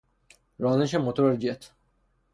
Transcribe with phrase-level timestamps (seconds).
[0.59, 1.73] رانش موتور جت